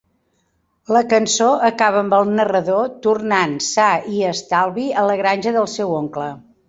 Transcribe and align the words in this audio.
La 0.95 1.01
cançó 1.09 1.49
acaba 1.67 1.99
amb 2.05 2.15
el 2.19 2.31
narrador 2.39 2.89
tornant 3.07 3.53
sa 3.67 3.91
i 4.17 4.25
estalvi 4.31 4.87
a 5.03 5.05
la 5.11 5.19
granja 5.21 5.55
del 5.59 5.71
seu 5.77 5.95
oncle. 6.01 6.33